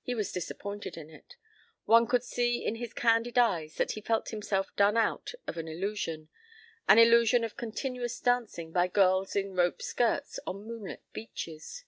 He 0.00 0.14
was 0.14 0.30
disappointed 0.30 0.96
in 0.96 1.10
it. 1.10 1.34
One 1.86 2.06
could 2.06 2.22
see 2.22 2.64
in 2.64 2.76
his 2.76 2.92
candid 2.92 3.36
eyes 3.36 3.74
that 3.78 3.90
he 3.90 4.00
felt 4.00 4.28
himself 4.28 4.68
done 4.76 4.96
out 4.96 5.32
of 5.48 5.56
an 5.56 5.66
illusion, 5.66 6.28
an 6.86 7.00
illusion 7.00 7.42
of 7.42 7.56
continuous 7.56 8.20
dancing 8.20 8.70
by 8.70 8.86
girls 8.86 9.34
in 9.34 9.56
rope 9.56 9.82
skirts 9.82 10.38
on 10.46 10.68
moonlit 10.68 11.02
beaches. 11.12 11.84